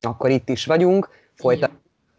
[0.00, 1.70] Akkor itt is vagyunk, folytat,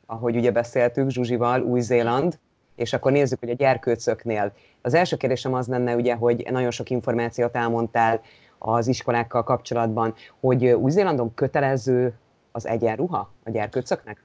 [0.05, 2.39] ahogy ugye beszéltük Zsuzsival, Új-Zéland,
[2.75, 4.53] és akkor nézzük, hogy a gyerkőcöknél.
[4.81, 8.21] Az első kérdésem az lenne ugye, hogy nagyon sok információt elmondtál
[8.57, 12.13] az iskolákkal kapcsolatban, hogy Új-Zélandon kötelező
[12.51, 14.23] az egyenruha a gyerkőcöknek?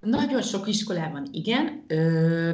[0.00, 1.84] Nagyon sok iskolában igen,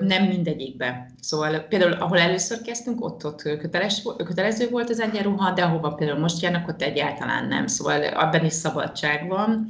[0.00, 1.06] nem mindegyikben.
[1.20, 6.18] Szóval például, ahol először kezdtünk, ott, ott köteles, kötelező volt az egyenruha, de ahova például
[6.18, 7.66] most járnak, ott egyáltalán nem.
[7.66, 9.68] Szóval abban is szabadság van.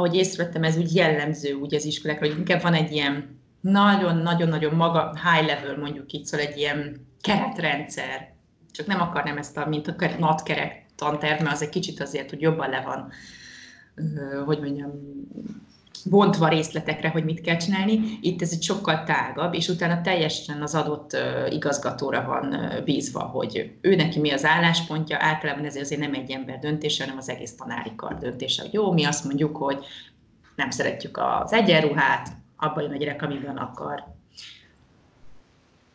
[0.00, 5.14] Ahogy észrevettem, ez úgy jellemző úgy az iskolákra, hogy inkább van egy ilyen nagyon-nagyon-nagyon maga
[5.14, 8.34] high level, mondjuk így, szóval egy ilyen keretrendszer.
[8.70, 12.40] Csak nem akarnám ezt a, mint a nadkerek tanterv, mert az egy kicsit azért, hogy
[12.40, 13.12] jobban le van,
[14.44, 14.90] hogy mondjam,
[16.04, 18.00] bontva részletekre, hogy mit kell csinálni.
[18.20, 21.16] Itt ez egy sokkal tágabb, és utána teljesen az adott
[21.50, 26.58] igazgatóra van bízva, hogy ő neki mi az álláspontja, általában ez azért nem egy ember
[26.58, 28.62] döntése, hanem az egész tanári kar döntése.
[28.62, 29.84] Hogy jó, mi azt mondjuk, hogy
[30.56, 34.04] nem szeretjük az egyenruhát, abban jön a gyerek, amiben akar.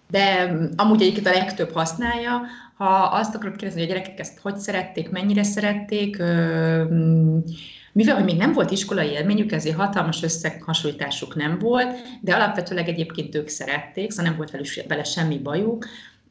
[0.09, 2.41] De amúgy egyébként a legtöbb használja,
[2.77, 7.39] ha azt akarod kérdezni, hogy a gyerekek ezt hogy szerették, mennyire szerették, mm,
[7.95, 13.35] mivel, hogy még nem volt iskolai élményük, ezért hatalmas összehasonlításuk nem volt, de alapvetőleg egyébként
[13.35, 14.51] ők szerették, szóval nem volt
[14.87, 15.85] vele semmi bajuk,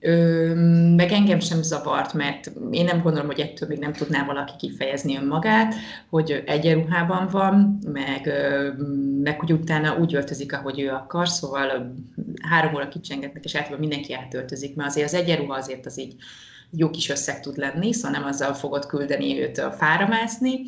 [0.07, 0.55] Ö,
[0.97, 5.17] meg engem sem zavart, mert én nem gondolom, hogy ettől még nem tudná valaki kifejezni
[5.17, 5.75] önmagát,
[6.11, 8.33] hogy egyenruhában van, meg,
[9.23, 11.95] meg hogy utána úgy öltözik, ahogy ő akar, szóval
[12.43, 16.15] három óra kicsengetnek, és általában mindenki átöltözik, mert azért az egyenruha azért az így
[16.71, 20.61] jó kis összeg tud lenni, szóval nem azzal fogod küldeni őt a fára mászni,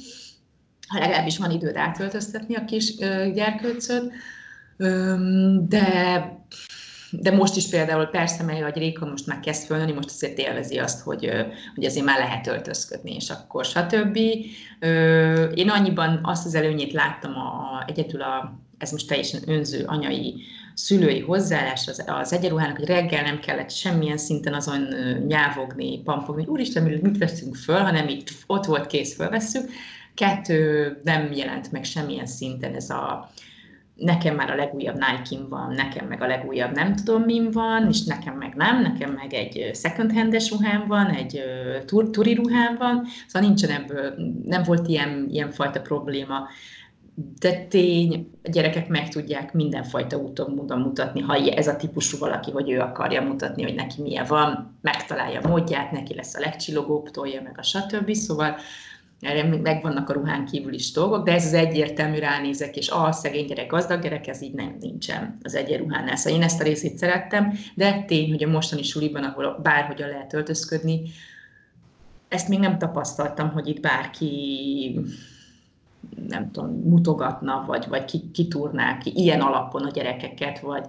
[0.87, 2.97] ha legalábbis van időd átöltöztetni a kis
[3.35, 4.13] gyerkőcöt,
[5.69, 6.35] de
[7.11, 10.79] de most is például persze, mely hogy Réka most már kezd fölnőni, most azért élvezi
[10.79, 11.31] azt, hogy,
[11.75, 14.17] hogy azért már lehet öltözködni, és akkor stb.
[15.55, 20.35] Én annyiban azt az előnyét láttam a, egyedül a, ez most teljesen önző anyai
[20.75, 24.89] szülői hozzáállás az, az egyenruhának, hogy reggel nem kellett semmilyen szinten azon
[25.27, 29.71] nyávogni, pampogni, hogy úristen, mit veszünk föl, hanem itt ott volt kész, fölvesszük.
[30.17, 33.31] Kettő, nem jelent meg semmilyen szinten ez a,
[33.97, 38.05] nekem már a legújabb nike van, nekem meg a legújabb nem tudom min van, és
[38.05, 41.43] nekem meg nem, nekem meg egy second handes ruhám van, egy
[41.85, 46.49] tur- turi ruhám van, szóval nincsen ebből, nem volt ilyen, ilyen fajta probléma.
[47.39, 52.51] De tény, a gyerekek meg tudják mindenfajta úton, módon mutatni, ha ez a típusú valaki,
[52.51, 57.43] hogy ő akarja mutatni, hogy neki milyen van, megtalálja módját, neki lesz a legcsillogóbb, tolja
[57.43, 58.13] meg a stb.
[58.13, 58.57] Szóval
[59.21, 63.47] erre megvannak a ruhán kívül is dolgok, de ez az egyértelmű ránézek, és a szegény
[63.47, 66.17] gyerek, gazdag gyerek, ez így nem nincsen az egyenruhánál.
[66.17, 70.33] Szóval én ezt a részét szerettem, de tény, hogy a mostani suliban, ahol bárhogyan lehet
[70.33, 71.03] öltözködni,
[72.29, 75.01] ezt még nem tapasztaltam, hogy itt bárki
[76.29, 80.85] nem tudom, mutogatna, vagy, vagy kitúrná ki ilyen alapon a gyerekeket, vagy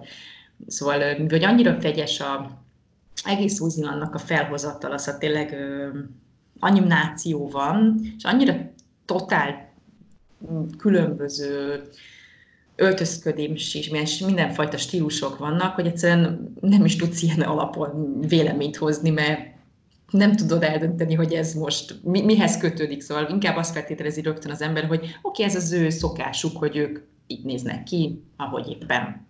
[0.66, 2.50] szóval, vagy annyira fegyes a
[3.24, 5.56] egész Úzilannak a felhozattal, az a tényleg
[6.58, 8.70] annyi náció van, és annyira
[9.04, 9.72] totál
[10.78, 11.82] különböző
[12.76, 19.40] öltözködés és mindenfajta stílusok vannak, hogy egyszerűen nem is tudsz ilyen alapon véleményt hozni, mert
[20.10, 24.62] nem tudod eldönteni, hogy ez most mi, mihez kötődik, szóval inkább azt feltételezi rögtön az
[24.62, 29.27] ember, hogy oké, okay, ez az ő szokásuk, hogy ők így néznek ki, ahogy éppen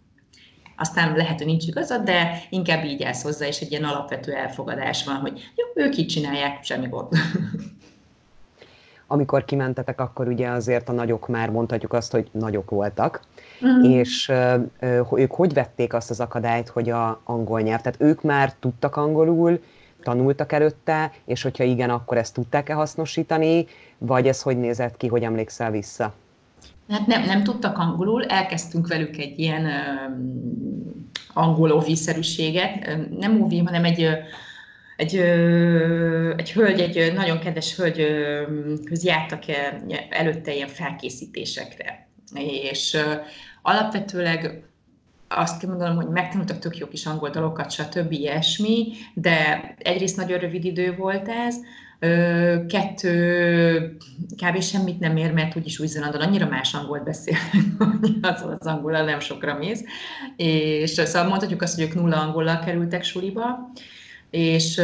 [0.78, 5.04] aztán lehet, hogy nincs igazad, de inkább így állsz hozzá, és egy ilyen alapvető elfogadás
[5.04, 7.08] van, hogy jó, ők így csinálják, semmi gond.
[9.10, 13.20] Amikor kimentetek, akkor ugye azért a nagyok már mondhatjuk azt, hogy nagyok voltak,
[13.60, 13.90] uh-huh.
[13.90, 14.32] és
[14.80, 18.96] uh, ők hogy vették azt az akadályt, hogy a angol nyelv, tehát ők már tudtak
[18.96, 19.60] angolul,
[20.02, 23.66] tanultak előtte, és hogyha igen, akkor ezt tudták-e hasznosítani,
[23.98, 26.12] vagy ez hogy nézett ki, hogy emlékszel vissza?
[26.88, 30.38] Hát nem, nem tudtak angolul, elkezdtünk velük egy ilyen uh,
[31.32, 34.08] angol óvíszerűséget, nem óvi, hanem egy,
[34.96, 35.16] egy,
[36.36, 39.42] egy hölgy, egy nagyon kedves hölgyhöz jártak
[40.10, 42.08] előtte ilyen felkészítésekre.
[42.70, 42.96] És
[43.62, 44.62] alapvetőleg
[45.28, 48.12] azt kell mondanom, hogy megtanultak tök jó kis angol dalokat, stb.
[48.12, 51.56] ilyesmi, de egyrészt nagyon rövid idő volt ez,
[52.68, 53.96] Kettő,
[54.36, 54.62] kb.
[54.62, 57.52] semmit nem ér, mert úgyis Új-Zélandon annyira más angolt beszélnek,
[58.00, 59.84] hogy az, az angolal nem sokra mész.
[60.36, 63.72] És szóval mondhatjuk azt, hogy ők nulla angollal kerültek suliba,
[64.30, 64.80] és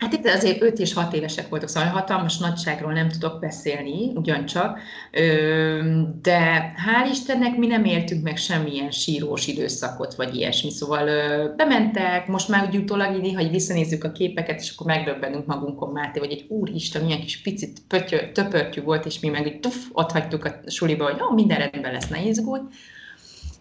[0.00, 4.78] Hát itt azért 5 és 6 évesek voltak, szóval hatalmas nagyságról nem tudok beszélni, ugyancsak,
[6.22, 11.04] de hál' Istennek mi nem éltünk meg semmilyen sírós időszakot, vagy ilyesmi, szóval
[11.56, 16.18] bementek, most már úgy utólag így, ha visszanézzük a képeket, és akkor megdöbbenünk magunkon, Máté,
[16.18, 20.12] hogy egy úristen, milyen kis picit pötyö, töpörtyű volt, és mi meg úgy tuf, ott
[20.12, 22.60] hagytuk a suliba, hogy jó, minden rendben lesz, ne izgulj.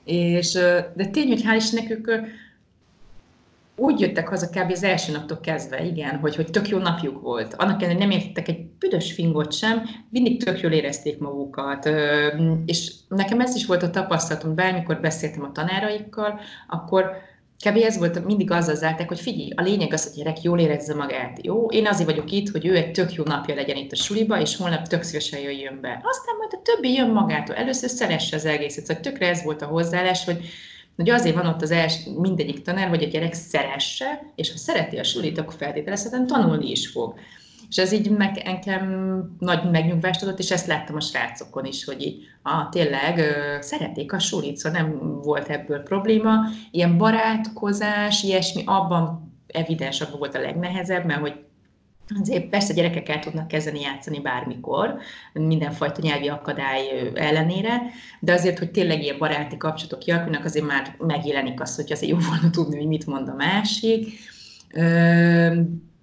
[0.05, 0.51] És,
[0.95, 2.07] de tény, hogy hál' Istennek ők
[3.79, 4.71] úgy jöttek haza kb.
[4.71, 7.53] az első naptól kezdve, igen, hogy, hogy tök jó napjuk volt.
[7.57, 11.89] Annak ellenére nem értettek egy büdös fingot sem, mindig tök jól érezték magukat.
[12.65, 17.11] És nekem ez is volt a tapasztalatom, bármikor beszéltem a tanáraikkal, akkor
[17.65, 17.77] kb.
[17.77, 21.45] ez volt, mindig azzal zárták, hogy figyelj, a lényeg az, hogy gyerek jól érezze magát.
[21.45, 24.39] Jó, én azért vagyok itt, hogy ő egy tök jó napja legyen itt a suliba,
[24.39, 26.01] és holnap tök szívesen jöjjön be.
[26.03, 27.55] Aztán majd a többi jön magától.
[27.55, 28.85] Először szeresse az egészet.
[28.85, 30.45] Szóval tökre ez volt a hozzáállás, hogy
[30.99, 34.97] hogy azért van ott az els, mindegyik tanár, hogy a gyerek szeresse, és ha szereti
[34.97, 37.13] a sulit, akkor feltételezhetően tanulni is fog.
[37.69, 42.01] És ez így meg, engem nagy megnyugvást adott, és ezt láttam a srácokon is, hogy
[42.01, 46.33] így, ah, tényleg ö, szerették a sulit, szóval nem volt ebből probléma.
[46.71, 51.35] Ilyen barátkozás, ilyesmi, abban evidens, abban volt a legnehezebb, mert hogy
[52.21, 54.97] Azért persze gyerekek tudnak kezdeni játszani bármikor,
[55.33, 57.81] mindenfajta nyelvi akadály ellenére,
[58.19, 62.17] de azért, hogy tényleg ilyen baráti kapcsolatok kialakulnak, azért már megjelenik az, hogy azért jó
[62.17, 64.07] volna tudni, hogy mit mond a másik.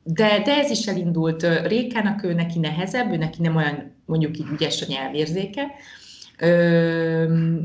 [0.03, 1.47] De, de ez is elindult.
[1.67, 5.67] Rékának ő neki nehezebb, ő neki nem olyan mondjuk így ügyes a nyelvérzéke,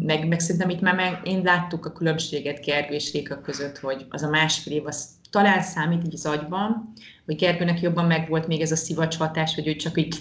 [0.05, 4.05] meg, meg szerintem itt már meg, én láttuk a különbséget Gergő és Réka között, hogy
[4.09, 6.93] az a másfél év az talán számít így az agyban,
[7.25, 10.15] hogy Gergőnek jobban meg volt még ez a szivacs hatás, hogy ő csak így,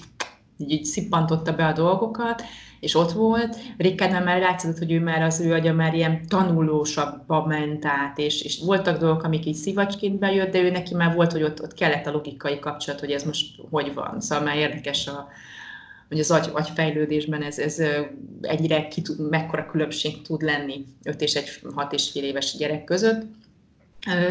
[0.58, 2.42] így, így szippantotta be a dolgokat,
[2.80, 3.56] és ott volt.
[3.76, 8.42] Rikádnál már látszott, hogy ő már az ő agya már ilyen tanulósabba ment át, és,
[8.42, 11.74] és voltak dolgok, amik így szivacsként bejött, de ő neki már volt, hogy ott, ott
[11.74, 14.20] kellett a logikai kapcsolat, hogy ez most hogy van.
[14.20, 15.28] Szóval már érdekes a,
[16.08, 17.82] hogy az agy, agyfejlődésben ez, ez
[18.40, 22.84] egyre ki tud, mekkora különbség tud lenni 5 és egy 6 és fél éves gyerek
[22.84, 23.22] között.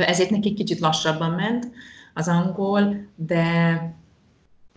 [0.05, 1.71] Ezért neki kicsit lassabban ment
[2.13, 3.77] az angol, de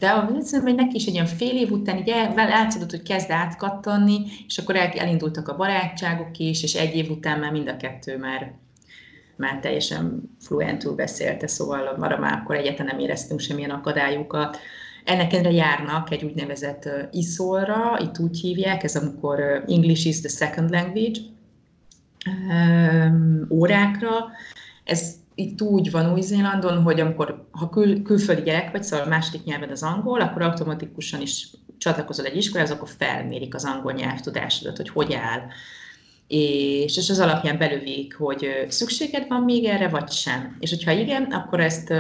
[0.03, 3.31] de szerintem, hogy neki is egy ilyen fél év után így el, látszódott, hogy kezd
[3.31, 7.77] átkattanni, és akkor el, elindultak a barátságok is, és egy év után már mind a
[7.77, 8.53] kettő már,
[9.37, 14.59] már teljesen fluentül beszélte, szóval arra már akkor egyetlen nem éreztünk semmilyen akadályokat.
[15.05, 20.71] Ennek enre járnak egy úgynevezett ISOL-ra, itt úgy hívják, ez amikor English is the second
[20.71, 21.21] language
[23.51, 24.31] órákra.
[24.85, 29.45] Ez itt úgy van Új-Zélandon, hogy amikor ha kül, külföldi gyerek vagy, szóval a második
[29.45, 31.49] nyelved az angol, akkor automatikusan is
[31.79, 35.41] csatlakozol egy iskolához, akkor felmérik az angol nyelvtudásodat, hogy hogy áll.
[36.27, 40.57] És, és az alapján belövik, hogy szükséged van még erre, vagy sem.
[40.61, 41.91] És hogyha igen, akkor ezt,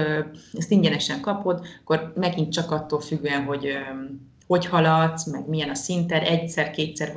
[0.52, 3.68] ezt ingyenesen kapod, akkor megint csak attól függően, hogy
[4.46, 7.12] hogy haladsz, meg milyen a szinter, egyszer, kétszer,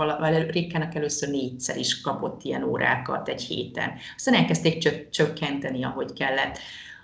[0.50, 3.92] Rékának először négyszer is kapott ilyen órákat egy héten.
[4.16, 6.58] Aztán elkezdték csökkenteni, ahogy kellett.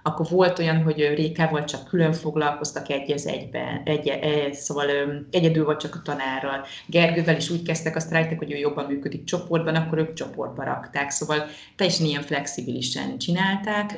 [0.04, 4.88] Akkor volt olyan, hogy Rékával csak külön foglalkoztak egy az egyben, egy, egy, szóval
[5.32, 6.66] egyedül vagy csak a tanárral.
[6.86, 11.10] Gergővel is úgy kezdtek, azt rájöttek, hogy ő jobban működik csoportban, akkor ők csoportba rakták.
[11.10, 11.46] Szóval
[11.76, 13.94] teljesen ilyen flexibilisen csinálták,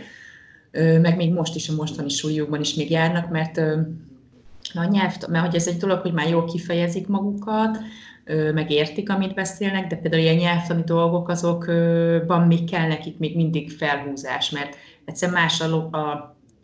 [1.01, 3.61] meg még most is a mostani súlyukban is még járnak, mert
[4.74, 7.77] a nyelv, mert hogy ez egy dolog, hogy már jól kifejezik magukat,
[8.54, 13.71] meg értik, amit beszélnek, de például ilyen nyelvtani dolgok, azokban még kell nekik még mindig
[13.71, 14.75] felhúzás, mert
[15.06, 15.98] egyszerűen más a, a,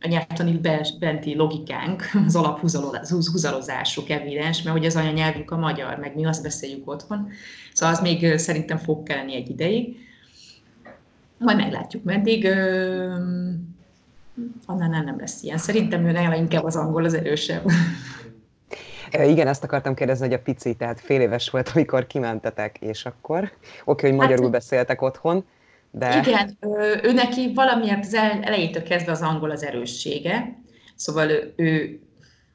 [0.01, 0.59] a nyelvtani
[0.99, 6.89] benti logikánk, az alaphúzalozásuk evidens, mert hogy az anyanyelvünk a magyar, meg mi azt beszéljük
[6.89, 7.27] otthon,
[7.73, 10.07] szóval az még szerintem fog kelleni egy ideig.
[11.37, 12.47] Majd meglátjuk meddig
[14.65, 15.57] annál nem lesz ilyen.
[15.57, 17.63] Szerintem ő inkább az angol az erősebb.
[19.11, 23.51] Igen, ezt akartam kérdezni, hogy a pici, tehát fél éves volt, amikor kimentetek, és akkor
[23.85, 25.45] oké, hogy magyarul hát, beszéltek otthon,
[25.91, 26.17] de...
[26.17, 26.57] Igen,
[27.03, 30.59] ő neki valamiért az elejétől kezdve az angol az erőssége,
[30.95, 31.99] szóval ő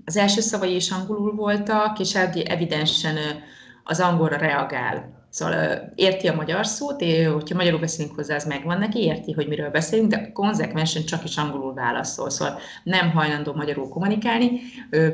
[0.04, 3.16] az első szavai is angolul voltak, és evidensen
[3.84, 5.23] az angolra reagál.
[5.34, 9.48] Szóval érti a magyar szót, és hogyha magyarul beszélünk hozzá, az megvan neki, érti, hogy
[9.48, 14.60] miről beszélünk, de konzekvensen csak is angolul válaszol, szóval nem hajlandó magyarul kommunikálni.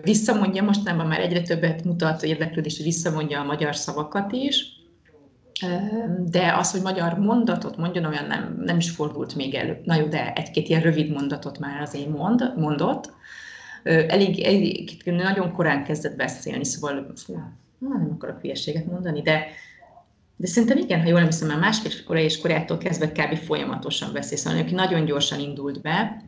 [0.03, 4.67] Visszamondja mostanában már egyre többet mutat érdeklődés, hogy visszamondja a magyar szavakat is,
[6.27, 9.81] de az, hogy magyar mondatot mondjon, olyan nem, nem is fordult még elő.
[9.85, 13.13] Na jó, de egy-két ilyen rövid mondatot már azért mond, mondott.
[13.83, 17.35] Elég, elég, nagyon korán kezdett beszélni, szóval fú,
[17.79, 19.47] nem akarok hülyeséget mondani, de
[20.41, 23.37] de szerintem igen, ha jól emlékszem, már másfél korai és korától kezdve kb.
[23.37, 26.25] folyamatosan beszél, szóval aki nagyon gyorsan indult be.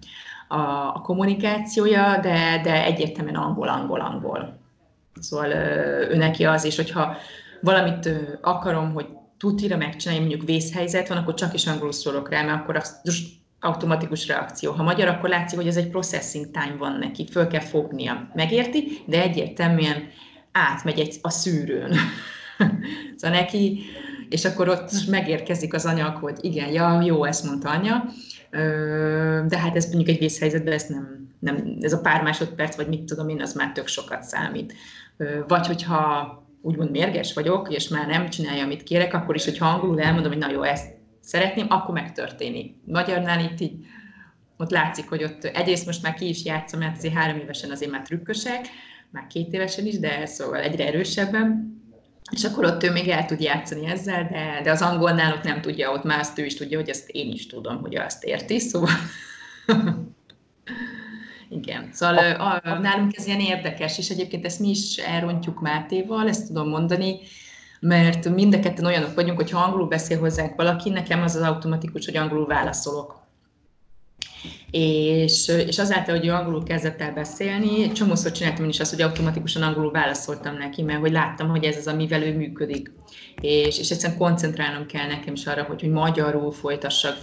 [0.49, 0.57] a,
[0.95, 4.59] a kommunikációja, de, de egyértelműen angol, angol, angol.
[5.21, 5.50] Szóval
[6.11, 7.16] ő neki az, és hogyha
[7.61, 8.09] valamit
[8.40, 9.07] akarom, hogy
[9.38, 13.00] tutira megcsinálni, mondjuk vészhelyzet van, akkor csak is angolul szólok rá, mert akkor az
[13.61, 14.73] automatikus reakció.
[14.73, 18.31] Ha magyar, akkor látszik, hogy ez egy processing time van neki, föl kell fognia.
[18.35, 20.09] Megérti, de egyértelműen
[20.52, 21.97] átmegy egy, a szűrőn.
[23.16, 23.83] szóval neki,
[24.28, 28.04] és akkor ott megérkezik az anyag, hogy igen, ja, jó, ezt mondta anya,
[29.49, 33.04] de hát ez mondjuk egy vészhelyzetben, ez nem, nem, ez a pár másodperc, vagy mit
[33.04, 34.75] tudom én, az már tök sokat számít.
[35.49, 40.00] Vagy hogyha úgymond mérges vagyok, és már nem csinálja, amit kérek, akkor is, hogyha angolul
[40.00, 42.75] elmondom, hogy na jó, ezt szeretném, akkor megtörténik.
[42.85, 43.85] Magyarnál itt így
[44.57, 47.90] ott látszik, hogy ott egyrészt most már ki is játszom, mert azért három évesen azért
[47.90, 48.66] már trükkösek,
[49.11, 51.81] már két évesen is, de szóval egyre erősebben.
[52.32, 55.60] És akkor ott ő még el tud játszani ezzel, de, de az angolnál ott nem
[55.60, 58.58] tudja, ott már azt ő is tudja, hogy ezt én is tudom, hogy azt érti,
[58.58, 58.90] szóval...
[61.50, 66.28] Igen, szóval a, a, nálunk ez ilyen érdekes, és egyébként ezt mi is elrontjuk Mátéval,
[66.28, 67.18] ezt tudom mondani,
[67.80, 71.42] mert mind a ketten olyanok vagyunk, hogy ha angolul beszél hozzánk valaki, nekem az az
[71.42, 73.21] automatikus, hogy angolul válaszolok.
[74.72, 79.02] És, és azáltal, hogy ő angolul kezdett el beszélni, csomószor csináltam én is azt, hogy
[79.02, 82.92] automatikusan angolul válaszoltam neki, mert hogy láttam, hogy ez az, amivel ő működik.
[83.40, 87.16] És, és egyszerűen koncentrálnom kell nekem is arra, hogy, hogy magyarul folytassak.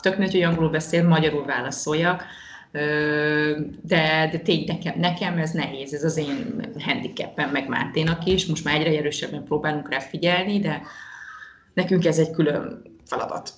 [0.00, 2.24] Tök nagy, hogy angolul beszél, magyarul válaszoljak,
[3.82, 8.64] de, de tény, nekem, nekem ez nehéz, ez az én handicapem, meg Máténak is, most
[8.64, 10.82] már egyre erősebben próbálunk rá figyelni, de
[11.74, 13.52] nekünk ez egy külön feladat.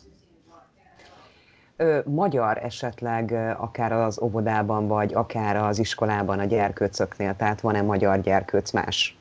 [2.05, 8.71] Magyar esetleg akár az óvodában, vagy akár az iskolában a gyerkőcöknél, tehát van-e magyar gyerkőc
[8.71, 9.17] más?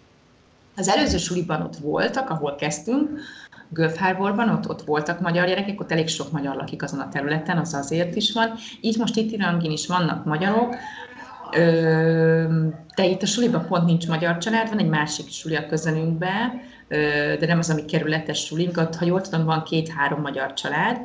[0.76, 3.20] Az előző suliban ott voltak, ahol kezdtünk,
[3.70, 7.74] Gölfháborban, ott, ott voltak magyar gyerekek, ott elég sok magyar lakik azon a területen, az
[7.74, 8.52] azért is van.
[8.82, 10.76] Így most itt Irangin is vannak magyarok,
[12.96, 16.62] de itt a suliban pont nincs magyar család, van egy másik suli a közelünkben,
[17.40, 20.98] de nem az, ami kerületes sulink, ott, ha jól tudom, van két-három magyar család,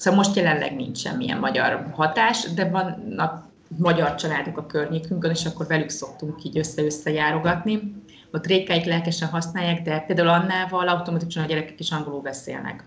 [0.00, 5.66] Szóval most jelenleg nincs semmilyen magyar hatás, de vannak magyar családok a környékünkön, és akkor
[5.66, 8.00] velük szoktunk így össze-össze járogatni
[8.32, 12.84] ott rékeik lelkesen használják, de például Annával automatikusan a gyerekek is angolul beszélnek.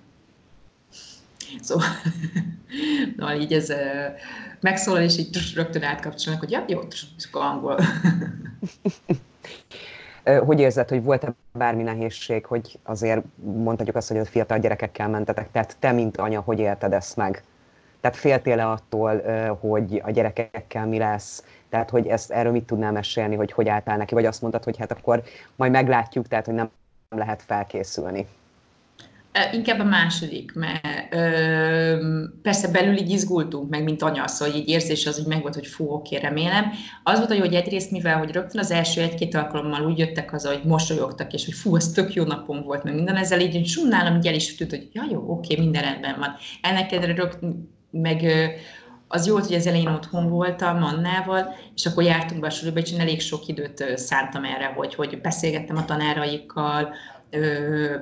[1.62, 1.88] Szóval,
[3.18, 3.74] no, így ez
[4.60, 7.80] megszólal, és így rögtön átkapcsolnak, hogy ja, jó, és akkor angol.
[10.46, 15.52] Hogy érzed, hogy volt-e bármi nehézség, hogy azért mondhatjuk azt, hogy a fiatal gyerekekkel mentetek,
[15.52, 17.44] tehát te, mint anya, hogy élted ezt meg?
[18.02, 19.22] Tehát féltél-e attól,
[19.60, 21.46] hogy a gyerekekkel mi lesz?
[21.70, 24.78] Tehát, hogy ezt erről mit tudnál mesélni, hogy hogy álltál neki, vagy azt mondtad, hogy
[24.78, 25.24] hát akkor
[25.56, 26.70] majd meglátjuk, tehát, hogy nem
[27.10, 28.28] lehet felkészülni.
[29.52, 35.06] Inkább a második, mert ö, persze belül így izgultunk meg, mint anya, szóval így érzés
[35.06, 36.66] az, hogy megvolt, hogy fú, oké, remélem.
[37.04, 40.62] Az volt, hogy egyrészt, mivel hogy rögtön az első egy-két alkalommal úgy jöttek az, hogy
[40.64, 44.16] mosolyogtak, és hogy fú, ez tök jó napom volt, meg minden ezzel így, hogy nálam
[44.16, 46.36] így el is tűnt, hogy ja, jó, oké, minden rendben van.
[46.62, 48.26] Ennek rögtön meg
[49.08, 52.92] az jó, hogy az elején otthon voltam Annával, és akkor jártunk be a suliba, és
[52.92, 56.94] én elég sok időt szántam erre, hogy, hogy beszélgettem a tanáraikkal,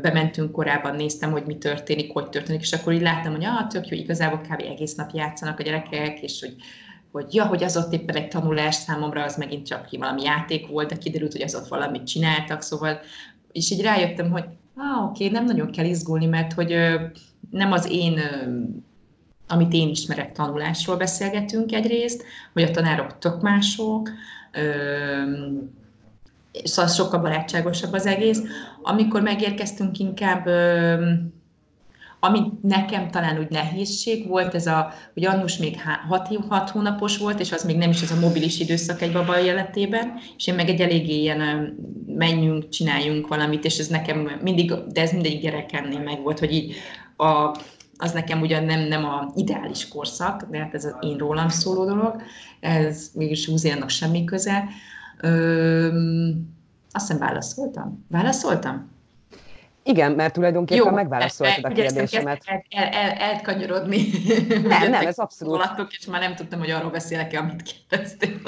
[0.02, 3.88] bementünk korábban, néztem, hogy mi történik, hogy történik, és akkor így láttam, hogy ah, tök
[3.88, 4.62] jó, igazából kb.
[4.62, 6.56] egész nap játszanak a gyerekek, és hogy,
[7.12, 10.90] hogy ja, hogy az ott éppen egy tanulás számomra, az megint csak valami játék volt,
[10.90, 13.00] de kiderült, hogy az ott valamit csináltak, szóval,
[13.52, 14.46] és így rájöttem, hogy
[14.76, 16.76] ah, oké, okay, nem nagyon kell izgulni, mert hogy
[17.50, 18.20] nem az én
[19.48, 22.24] amit én ismerek tanulásról beszélgetünk egyrészt,
[22.54, 24.10] hogy a tanárok tök mások,
[26.64, 28.42] szóval sokkal barátságosabb az egész.
[28.82, 30.48] Amikor megérkeztünk inkább,
[32.24, 35.78] ami nekem talán úgy nehézség volt, ez a, hogy Annus még
[36.08, 39.40] hat, hat hónapos volt, és az még nem is az a mobilis időszak egy baba
[39.40, 41.74] életében, és én meg egy eléggé ilyen
[42.08, 46.76] menjünk, csináljunk valamit, és ez nekem mindig, de ez mindegy gyerekemnél meg volt, hogy így
[47.18, 47.56] a
[48.02, 51.86] az nekem ugyan nem, nem a ideális korszak, de hát ez az én rólam szóló
[51.86, 52.22] dolog,
[52.60, 54.64] ez mégis Húziának semmi köze.
[55.22, 55.88] Ö,
[56.92, 58.06] azt hiszem válaszoltam.
[58.10, 58.90] Válaszoltam?
[59.84, 62.42] Igen, mert tulajdonképpen Jó, megválaszoltad a kérdésemet.
[62.46, 64.06] El, el, el, elkanyarodni.
[64.48, 65.54] Nem, nem, ez abszolút.
[65.54, 68.40] Alatok, és már nem tudtam, hogy arról beszélek-e, amit kérdeztél.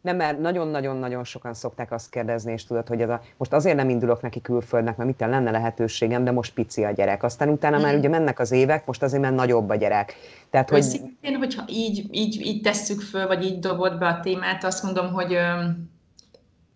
[0.00, 3.88] Nem, mert nagyon-nagyon-nagyon sokan szokták azt kérdezni, és tudod, hogy ez a, most azért nem
[3.88, 7.22] indulok neki külföldnek, mert mit lenne lehetőségem, de most pici a gyerek.
[7.22, 7.82] Aztán utána mm.
[7.82, 10.14] már ugye mennek az évek, most azért már nagyobb a gyerek.
[10.50, 10.82] Tehát, hogy...
[10.82, 15.12] Szintén, hogyha így, így, így tesszük föl, vagy így dobod be a témát, azt mondom,
[15.12, 15.38] hogy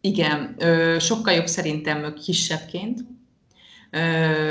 [0.05, 0.57] igen,
[0.99, 3.01] sokkal jobb szerintem kisebbként,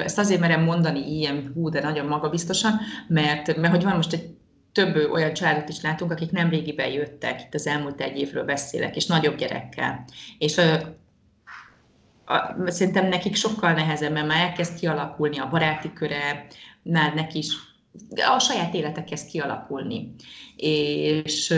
[0.04, 4.30] ezt azért merem mondani ilyen, hú, de nagyon magabiztosan, mert, mert hogy van most egy
[4.72, 8.96] több olyan családot is látunk, akik nem régiben jöttek, itt az elmúlt egy évről beszélek,
[8.96, 10.06] és nagyobb gyerekkel.
[10.38, 10.58] És
[12.26, 16.48] a, szerintem nekik sokkal nehezebb, mert már elkezd kialakulni a baráti köre,
[16.84, 17.54] már neki is
[18.36, 20.16] a saját élete kezd kialakulni.
[20.56, 21.54] És,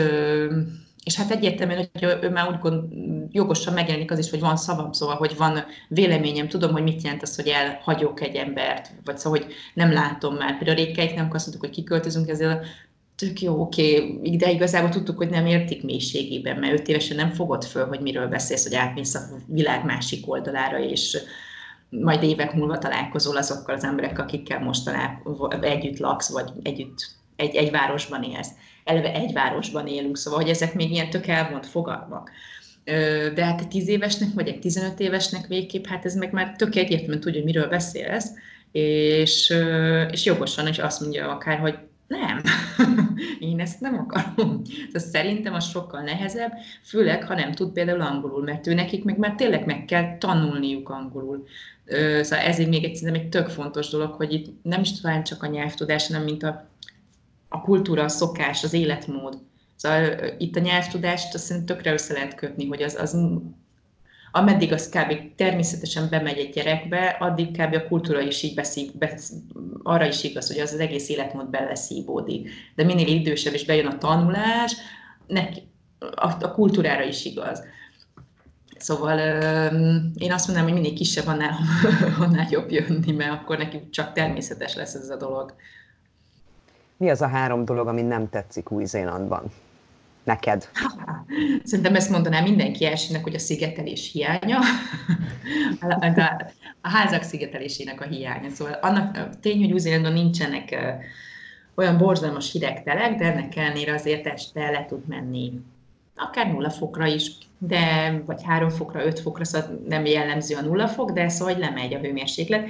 [1.06, 2.92] és hát egyértelműen, hogy ő már úgy gond,
[3.30, 7.22] jogosan megjelenik az is, hogy van szavam, szóval, hogy van véleményem, tudom, hogy mit jelent
[7.22, 10.58] az, hogy elhagyok egy embert, vagy szóval, hogy nem látom már.
[10.58, 12.64] Például rékeik nem azt mondtuk, hogy kiköltözünk, ezzel
[13.16, 17.64] tök jó, oké, de igazából tudtuk, hogy nem értik mélységében, mert öt évesen nem fogod
[17.64, 21.18] föl, hogy miről beszélsz, hogy átmész a világ másik oldalára, és
[21.88, 25.22] majd évek múlva találkozol azokkal az emberekkel, akikkel most talál,
[25.60, 28.50] együtt laksz, vagy együtt egy, egy városban élsz.
[28.84, 32.30] Eleve egy városban élünk, szóval, hogy ezek még ilyen tök elvont fogalmak.
[33.34, 36.76] De hát egy tíz évesnek, vagy egy 15 évesnek végképp, hát ez meg már tök
[36.76, 38.30] egyértelműen tudja, hogy miről beszélsz,
[38.72, 39.54] és,
[40.10, 42.42] és jogosan is azt mondja akár, hogy nem,
[43.50, 44.62] én ezt nem akarom.
[44.92, 46.52] Tehát szerintem az sokkal nehezebb,
[46.82, 50.88] főleg, ha nem tud például angolul, mert ő nekik meg már tényleg meg kell tanulniuk
[50.88, 51.46] angolul.
[52.20, 55.46] Szóval ezért még egy, egy tök fontos dolog, hogy itt nem is talán csak a
[55.46, 56.68] nyelvtudás, hanem mint a,
[57.56, 59.38] a kultúra, a szokás, az életmód.
[59.76, 60.08] Szóval
[60.38, 63.16] itt a nyelvtudást azt szerintem tökre össze lehet kötni, hogy az, az
[64.32, 65.34] ameddig az kb.
[65.36, 67.74] természetesen bemegy egy gyerekbe, addig kb.
[67.74, 69.32] a kultúra is így beszív, besz,
[69.82, 72.50] arra is igaz, hogy az az egész életmód beleszívódik.
[72.74, 74.76] De minél idősebb és bejön a tanulás,
[75.26, 75.62] neki,
[75.98, 77.62] a, a kultúrára is igaz.
[78.78, 79.18] Szóval
[80.14, 81.58] én azt mondanám, hogy minél kisebb, annál,
[82.24, 85.54] annál jobb jönni, mert akkor neki csak természetes lesz ez a dolog.
[86.96, 89.42] Mi az a három dolog, ami nem tetszik Új-Zélandban?
[90.24, 90.68] Neked?
[91.64, 94.58] Szerintem ezt mondanám mindenki elsőnek, hogy a szigetelés hiánya,
[96.80, 98.50] a házak szigetelésének a hiánya.
[98.50, 100.76] Szóval annak tény, hogy Új-Zélandon nincsenek
[101.74, 105.52] olyan borzalmas hideg telek, de ennek ellenére azért este le tud menni
[106.16, 110.88] akár nulla fokra is, de vagy három fokra, öt fokra, szóval nem jellemző a nulla
[110.88, 112.68] fok, de szóval hogy lemegy a hőmérséklet.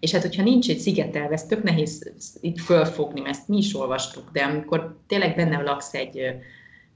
[0.00, 3.74] És hát, hogyha nincs egy szigetelve, ez tök nehéz itt fölfogni, mert ezt mi is
[3.74, 6.20] olvastuk, de amikor tényleg benne laksz egy,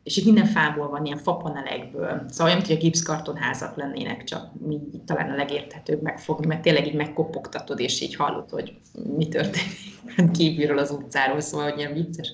[0.03, 4.79] és itt minden fából van, ilyen fapanelekből, szóval olyan, hogy a gipszkartonházak lennének, csak mi
[5.07, 8.79] talán a legérthetőbb megfogni, mert tényleg így megkopogtatod, és így hallod, hogy
[9.17, 12.33] mi történik kívülről az utcáról, szóval hogy ilyen vicces.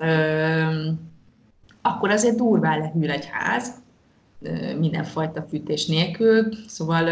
[0.00, 1.08] Üm,
[1.82, 3.72] akkor azért durván lehűl egy ház,
[4.78, 7.04] mindenfajta fűtés nélkül, szóval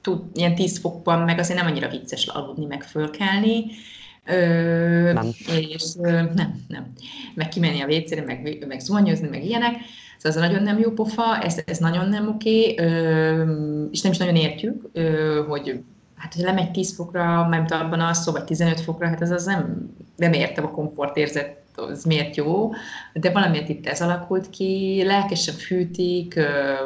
[0.00, 3.64] tud, ilyen 10 fokban meg azért nem annyira vicces aludni, meg fölkelni,
[4.26, 5.28] Ö, nem.
[5.46, 6.92] És ö, nem, nem.
[7.34, 9.74] Meg kimenni a vécére, meg, meg zuhanyozni, meg ilyenek.
[10.18, 14.18] Szóval ez nagyon nem jó pofa, ez, ez nagyon nem oké, ö, és nem is
[14.18, 15.82] nagyon értjük, ö, hogy
[16.16, 19.44] hát, hogy lemegy 10 fokra, mert abban a szó, vagy 15 fokra, hát az, az
[19.44, 22.70] nem, nem értem a komfortérzet az miért jó,
[23.12, 26.40] de valamiért itt ez alakult ki, lelkesen fűtik,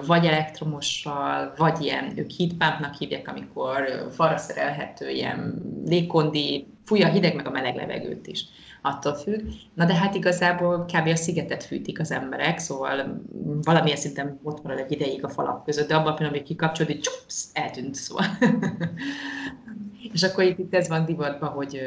[0.06, 7.34] vagy elektromossal, vagy ilyen, ők heatpumpnak hívják, amikor falra szerelhető ilyen légkondi, fújja a hideg
[7.34, 8.44] meg a meleg levegőt is
[8.86, 9.40] attól függ.
[9.74, 11.06] Na de hát igazából kb.
[11.06, 13.22] a szigetet fűtik az emberek, szóval
[13.62, 17.00] valamilyen szinten ott marad egy ideig a falak között, de abban a pillanatban, hogy kikapcsolódik,
[17.00, 18.24] csupsz, eltűnt szóval.
[20.12, 21.80] És akkor itt, itt ez van divatban, hogy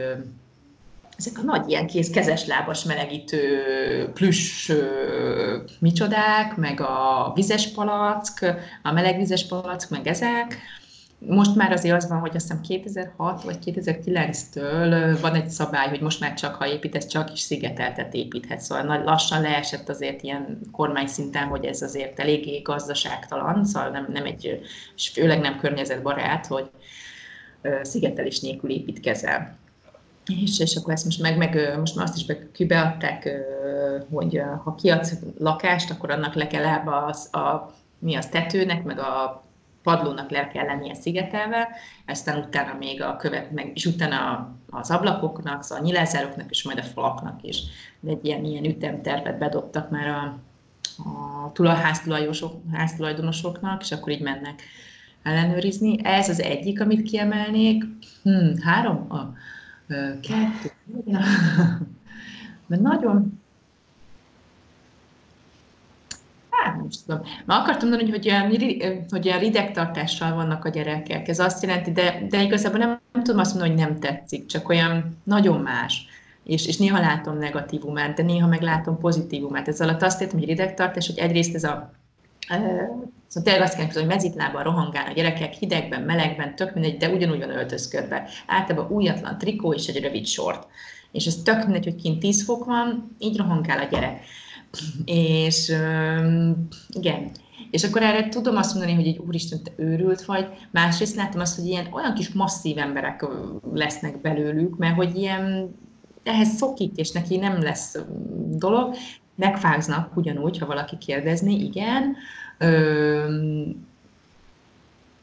[1.18, 3.62] ezek a nagy ilyen kész kezes lábas melegítő
[4.14, 4.72] plüss
[5.80, 10.58] micsodák, meg a vizes palack, a meleg palack, meg ezek.
[11.20, 16.02] Most már azért az van, hogy azt hiszem 2006 vagy 2009-től van egy szabály, hogy
[16.02, 18.66] most már csak, ha építesz, csak is szigeteltet építhetsz.
[18.66, 24.26] Szóval lassan leesett azért ilyen kormány szinten, hogy ez azért eléggé gazdaságtalan, szóval nem, nem
[24.26, 24.60] egy,
[24.96, 26.70] és főleg nem környezetbarát, hogy
[27.82, 29.58] szigetelés nélkül építkezel.
[30.28, 33.30] És, és akkor ezt most meg, meg most már azt is kibeadták,
[34.12, 39.44] hogy ha kiadsz lakást, akkor annak le kell az, a, mi az tetőnek, meg a
[39.84, 41.68] padlónak le kell lennie szigetelve,
[42.08, 46.78] aztán utána még a követ, meg, és utána az ablakoknak, szóval a nyilázároknak, és majd
[46.78, 47.64] a falaknak is.
[48.08, 50.40] Egy ilyen, ilyen ütemtervet bedobtak már a,
[51.56, 51.70] a
[52.72, 54.62] háztulajdonosoknak, és akkor így mennek
[55.24, 56.00] ellenőrizni.
[56.04, 57.84] Ez az egyik, amit kiemelnék.
[58.24, 59.12] Hmm, három?
[59.12, 59.34] A,
[60.22, 60.72] kettő,
[62.68, 63.40] mert nagyon,
[66.50, 67.22] hát nem tudom.
[67.46, 68.48] Ma akartam mondani, hogy olyan,
[69.10, 71.28] hogy olyan ridegtartással vannak a gyerekek.
[71.28, 74.70] Ez azt jelenti, de, de igazából nem, nem tudom azt mondani, hogy nem tetszik, csak
[74.70, 76.08] olyan nagyon más.
[76.44, 79.68] És, és néha látom negatívumát, de néha meg látom pozitívumát.
[79.68, 81.92] Ez alatt azt értem, hogy ridegtartás, hogy egyrészt ez a
[82.48, 87.40] Szóval tényleg azt kell hogy mezitlábban rohangál a gyerekek, hidegben, melegben, tök mindegy, de ugyanúgy
[87.40, 88.30] van öltözködve.
[88.48, 90.68] Általában újatlan trikó és egy rövid sort.
[91.12, 94.24] És ez tök mindegy, hogy kint 10 fok van, így rohankál a gyerek.
[95.06, 95.74] És
[96.90, 97.32] igen,
[97.72, 100.48] és akkor erre tudom azt mondani, hogy egy úristen, te őrült vagy.
[100.72, 103.26] Másrészt látom azt, hogy ilyen olyan kis masszív emberek
[103.74, 105.76] lesznek belőlük, mert hogy ilyen
[106.24, 107.98] ehhez szokik, és neki nem lesz
[108.50, 108.96] dolog.
[109.38, 112.16] Megfáznak ugyanúgy, ha valaki kérdezni, igen.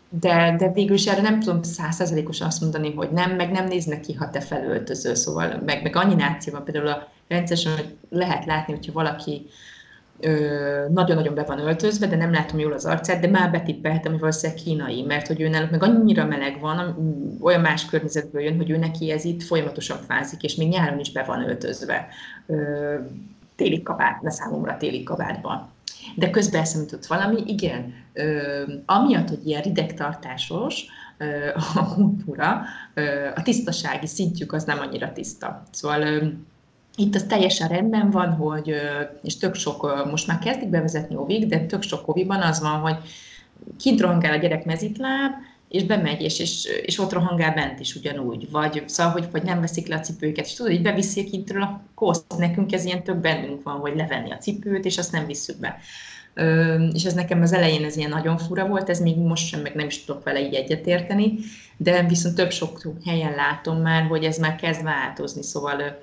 [0.08, 4.00] De, de végül is erre nem tudom százszerzelékosan azt mondani, hogy nem, meg nem néznek
[4.00, 8.44] ki, ha te felöltözöl, szóval meg, meg annyi náció van például a rendszeresen, hogy lehet
[8.44, 9.46] látni, hogyha valaki
[10.88, 14.62] nagyon-nagyon be van öltözve, de nem látom jól az arcát, de már betippeltem, hogy valószínűleg
[14.62, 16.96] kínai, mert hogy ő náluk meg annyira meleg van,
[17.40, 21.12] olyan más környezetből jön, hogy ő neki ez itt folyamatosan fázik, és még nyáron is
[21.12, 22.08] be van öltözve.
[23.56, 25.68] Téli kabát, ne számomra téli kabátban.
[26.16, 27.94] De közben eszembe valami, igen,
[28.86, 30.84] amiatt, hogy ilyen ridegtartásos,
[31.74, 32.62] a kultúra,
[33.34, 35.62] a tisztasági szintjük az nem annyira tiszta.
[35.70, 36.32] Szóval
[36.96, 38.74] itt az teljesen rendben van, hogy,
[39.22, 42.96] és tök sok, most már kezdik bevezetni ovig, de tök sok oviban az van, hogy
[43.78, 45.32] kint rohangál a gyerek mezitláb,
[45.74, 48.50] és bemegy, és, és, és ott rohangál bent is ugyanúgy.
[48.50, 51.80] Vagy szóval, hogy vagy nem veszik le a cipőket, és tudod, hogy beviszi kintről a
[51.94, 52.38] koszt.
[52.38, 55.78] Nekünk ez ilyen tök bennünk van, hogy levenni a cipőt, és azt nem visszük be.
[56.34, 59.60] Ö, és ez nekem az elején ez ilyen nagyon fura volt, ez még most sem,
[59.60, 61.34] meg nem is tudok vele így egyetérteni,
[61.76, 66.02] de viszont több sok helyen látom már, hogy ez már kezd változni, szóval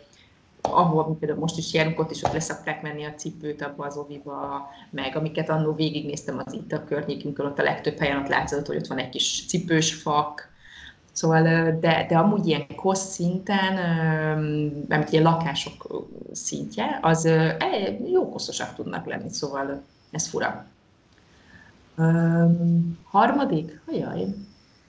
[0.62, 4.70] ahol például most is járunk, ott is ott leszakták menni a cipőt abba az oviba,
[4.90, 8.76] meg amiket annó végignéztem az itt a környékünkön, ott a legtöbb helyen ott látszott, hogy
[8.76, 10.50] ott van egy kis cipős fak,
[11.12, 11.42] Szóval,
[11.80, 13.74] de, de amúgy ilyen kosz szinten,
[14.88, 17.30] mert ilyen lakások szintje, az
[18.12, 20.66] jó koszosak tudnak lenni, szóval ez fura.
[21.98, 23.82] Um, harmadik?
[23.88, 24.26] Ajaj.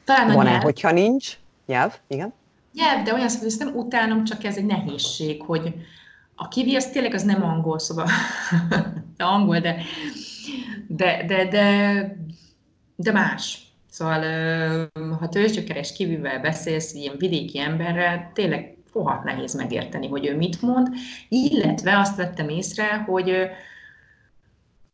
[0.04, 1.38] Talán Van-e, hogyha nincs?
[1.66, 2.32] Nyelv, igen.
[2.72, 5.74] Nyelv, de olyan hogy nem utálom, csak ez egy nehézség, hogy
[6.35, 8.08] a kivi az tényleg az nem angol, szóval
[9.16, 9.82] de angol, de,
[10.87, 12.16] de, de, de,
[12.96, 13.58] de más.
[13.90, 14.20] Szóval,
[15.18, 20.88] ha tőzsgyökeres kivivel beszélsz, ilyen vidéki emberrel, tényleg rohadt nehéz megérteni, hogy ő mit mond,
[21.28, 23.50] illetve azt vettem észre, hogy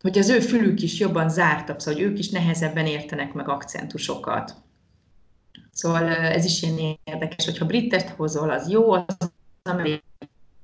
[0.01, 4.55] hogy az ő fülük is jobban zártabb, szóval hogy ők is nehezebben értenek meg akcentusokat.
[5.79, 9.05] Szóval ez is ilyen érdekes, hogyha brittest hozol, az jó, az
[9.63, 10.03] amerikai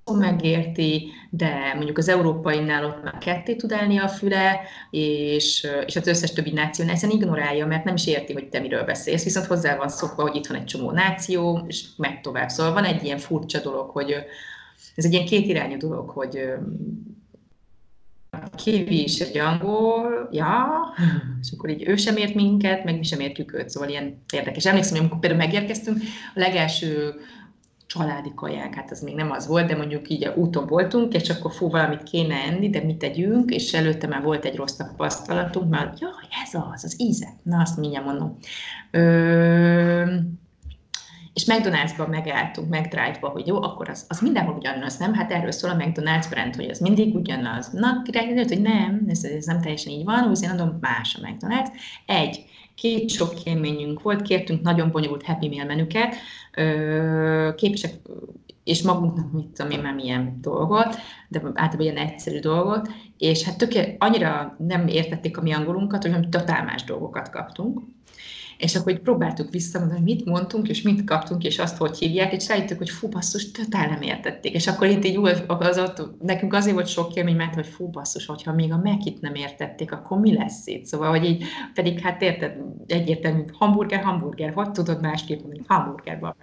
[0.04, 6.06] megérti, de mondjuk az európainál ott már ketté tud állni a füle, és, és az
[6.06, 9.76] összes többi náció ezen ignorálja, mert nem is érti, hogy te miről beszélsz, viszont hozzá
[9.76, 12.48] van szokva, hogy itt van egy csomó náció, és meg tovább.
[12.48, 14.14] Szóval van egy ilyen furcsa dolog, hogy
[14.94, 16.38] ez egy ilyen kétirányú dolog, hogy
[18.56, 20.66] Kiwi is egy angol, ja,
[21.40, 24.66] és akkor így ő sem ért minket, meg mi sem értjük őt, szóval ilyen érdekes.
[24.66, 25.98] Emlékszem, hogy amikor például megérkeztünk,
[26.34, 27.14] a legelső
[27.86, 31.30] családi kaják, hát az még nem az volt, de mondjuk így a úton voltunk, és
[31.30, 35.70] akkor fú, valamit kéne enni, de mit tegyünk, és előtte már volt egy rossz tapasztalatunk,
[35.70, 36.12] mert jaj,
[36.44, 37.28] ez az, az íze.
[37.42, 38.36] Na, azt mindjárt mondom.
[38.90, 40.03] Ö,
[41.46, 45.14] és McDonald's-ban megálltunk, McDrive-ba, hogy jó, akkor az, az mindenhol ugyanaz, nem?
[45.14, 47.68] Hát erről szól a McDonald's brand, hogy az mindig ugyanaz.
[47.72, 51.68] Na, király, hogy nem, ez, ez nem teljesen így van, mondom, más a McDonald's.
[52.06, 56.14] Egy, két sok élményünk volt, kértünk nagyon bonyolult Happy Meal menüket,
[57.56, 57.92] képesek
[58.64, 60.96] és magunknak mit tudom én már milyen dolgot,
[61.28, 66.28] de általában ilyen egyszerű dolgot, és hát tökélet, annyira nem értették a mi angolunkat, hogy
[66.28, 67.80] totál más dolgokat kaptunk
[68.58, 72.32] és akkor így próbáltuk visszamondani, hogy mit mondtunk, és mit kaptunk, és azt hogy hívják,
[72.32, 74.54] és rájöttük, hogy fú, basszus, totál nem értették.
[74.54, 78.26] És akkor itt így az ott, nekünk azért volt sok élmény, mert hogy fú, basszus,
[78.26, 80.84] hogyha még a mekit nem értették, akkor mi lesz itt?
[80.84, 86.34] Szóval, hogy így, pedig hát érted, egyértelmű, hamburger, hamburger, hogy tudod másképp mondani, hamburgerban,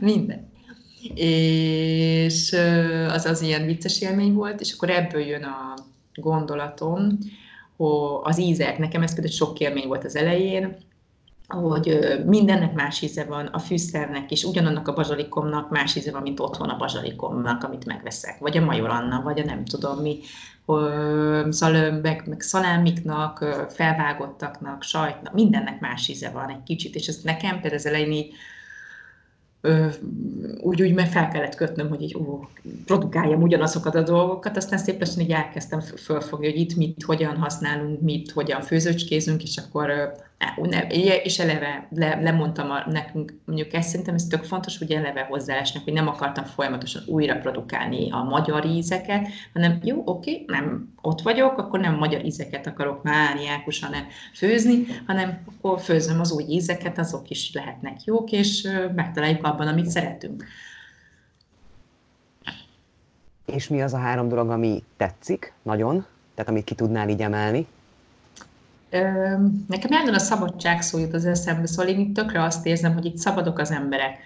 [0.00, 0.52] minden.
[1.14, 2.56] És
[3.08, 5.74] az az ilyen vicces élmény volt, és akkor ebből jön a
[6.14, 7.18] gondolatom,
[7.76, 10.76] hogy az ízek, nekem ez például sok élmény volt az elején,
[11.46, 16.40] hogy mindennek más íze van, a fűszernek is, ugyanannak a bazsalikomnak más íze van, mint
[16.40, 20.18] otthon a bazsalikomnak, amit megveszek, vagy a majoranna, vagy a nem tudom mi,
[21.50, 27.52] szóval meg, meg szalámiknak, felvágottaknak, sajtnak, mindennek más íze van egy kicsit, és ez nekem
[27.52, 28.34] például az elején így
[30.60, 32.48] úgy, úgy mert fel kellett kötnöm, hogy így ó,
[32.84, 38.00] produkáljam ugyanazokat a dolgokat, aztán szép lassan így elkezdtem fölfogni, hogy itt mit, hogyan használunk,
[38.00, 40.14] mit, hogyan főzőcskézünk, és akkor
[41.22, 45.84] és eleve le, lemondtam a, nekünk, mondjuk ezt szerintem ez tök fontos, hogy eleve hozzáesnek,
[45.84, 51.58] hogy nem akartam folyamatosan újra produkálni a magyar ízeket, hanem jó, oké, nem ott vagyok,
[51.58, 53.94] akkor nem magyar ízeket akarok mániákusan
[54.34, 59.86] főzni, hanem akkor főzöm az új ízeket, azok is lehetnek jók, és megtaláljuk abban, amit
[59.86, 60.44] szeretünk.
[63.46, 67.66] És mi az a három dolog, ami tetszik nagyon, tehát amit ki tudnál így emelni?
[69.68, 73.04] Nekem állandóan a szabadság szó jut az eszembe, szóval én itt tökre azt érzem, hogy
[73.04, 74.18] itt szabadok az emberek.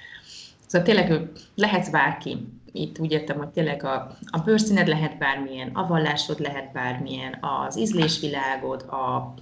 [0.67, 2.49] Szóval tényleg lehetsz bárki.
[2.73, 7.79] Itt úgy értem, hogy tényleg a, a bőrszíned lehet bármilyen, a vallásod lehet bármilyen, az
[7.79, 9.35] ízlésvilágod, a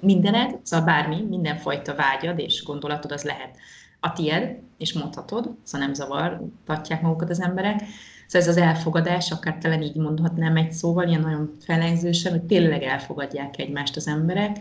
[0.00, 3.56] mindened, szóval bármi, mindenfajta vágyad és gondolatod az lehet
[4.00, 7.82] a tied, és mondhatod, szóval nem zavartatják magukat az emberek.
[8.28, 12.82] Szóval ez az elfogadás, akár talán így mondhatnám egy szóval, ilyen nagyon felengzősen, hogy tényleg
[12.82, 14.56] elfogadják egymást az emberek.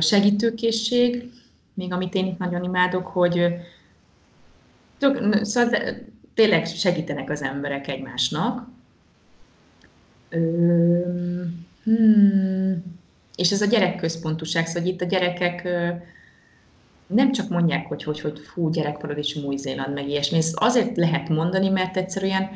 [0.00, 1.30] Segítőkészség,
[1.74, 3.46] még amit én itt nagyon imádok, hogy
[4.98, 5.78] tök, szóval
[6.34, 8.68] tényleg segítenek az emberek egymásnak.
[11.84, 12.84] hmm,
[13.36, 15.68] és ez a gyerekközpontúság, szóval itt a gyerekek
[17.08, 20.38] nem csak mondják, hogy, hogy, hogy fú, gyerekparadicsom Új-Zéland, meg ilyesmi.
[20.38, 22.50] Ezt azért lehet mondani, mert egyszerűen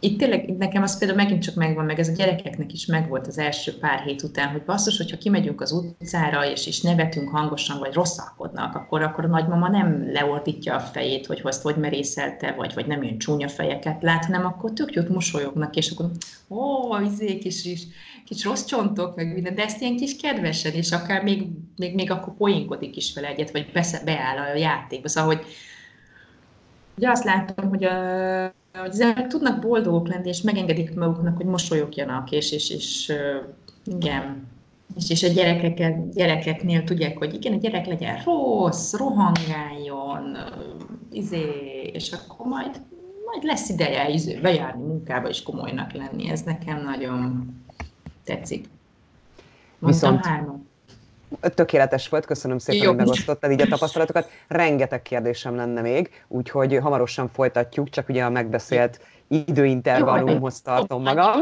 [0.00, 3.38] itt tényleg nekem az például megint csak megvan, meg ez a gyerekeknek is megvolt az
[3.38, 7.92] első pár hét után, hogy basszus, hogyha kimegyünk az utcára, és, és nevetünk hangosan, vagy
[7.92, 12.86] rosszalkodnak, akkor, akkor a nagymama nem leordítja a fejét, hogy azt hogy merészelte, vagy, vagy
[12.86, 16.10] nem ilyen csúnya fejeket lát, hanem akkor tök jót mosolyognak, és akkor
[16.48, 17.82] ó, izé, kis, kis,
[18.26, 22.10] kis rossz csontok, meg minden, de ezt ilyen kis kedvesen, és akár még, még, még
[22.10, 23.72] akkor poénkodik is vele egyet, vagy
[24.04, 25.08] beáll a játékba.
[25.08, 25.44] Szóval, hogy
[26.96, 31.46] ugye azt látom, hogy a hogy az emberek tudnak boldogok lenni, és megengedik maguknak, hogy
[31.46, 33.12] mosolyogjanak, és, és, és
[33.84, 34.46] igen,
[34.96, 40.36] és, és a gyerekeket, gyerekeknél tudják, hogy igen, a gyerek legyen rossz, rohangáljon,
[41.12, 41.44] izé,
[41.92, 42.80] és akkor majd,
[43.24, 46.30] majd lesz ideje izé, bejárni munkába és komolynak lenni.
[46.30, 47.54] Ez nekem nagyon
[48.26, 48.68] tetszik.
[49.78, 50.68] Mondtam Viszont, hárman.
[51.40, 52.88] Tökéletes volt, köszönöm szépen, Jó.
[52.88, 54.30] hogy megosztottad így a tapasztalatokat.
[54.48, 61.40] Rengeteg kérdésem lenne még, úgyhogy hamarosan folytatjuk, csak ugye a megbeszélt időintervallumhoz tartom magam.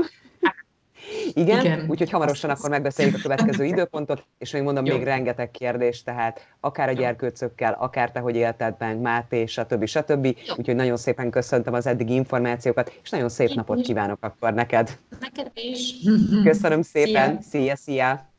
[1.33, 1.87] Igen, Igen.
[1.89, 4.97] úgyhogy hamarosan akkor megbeszéljük a következő időpontot, és még mondom, Jó.
[4.97, 9.87] még rengeteg kérdés, tehát akár a gyerkőcökkel, akár te, hogy élted meg, Máté, stb.
[9.87, 10.25] stb.
[10.25, 10.55] Jó.
[10.57, 14.99] Úgyhogy nagyon szépen köszöntöm az eddigi információkat, és nagyon szép napot kívánok akkor neked.
[15.21, 15.95] Neked is.
[16.45, 17.77] Köszönöm szépen, szia, szia!
[17.77, 18.34] szia.